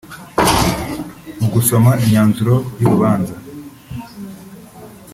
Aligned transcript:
Mu 1.39 1.47
gusoma 1.55 1.91
imyanzuro 2.03 2.55
y’Urubanza 2.79 3.35